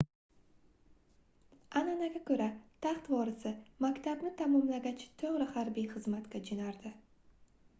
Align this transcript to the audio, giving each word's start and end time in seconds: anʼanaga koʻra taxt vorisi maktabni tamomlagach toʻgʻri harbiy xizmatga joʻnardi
anʼanaga 1.81 2.21
koʻra 2.29 2.47
taxt 2.85 3.11
vorisi 3.15 3.51
maktabni 3.85 4.33
tamomlagach 4.41 5.05
toʻgʻri 5.23 5.47
harbiy 5.59 5.87
xizmatga 5.93 6.43
joʻnardi 6.49 6.95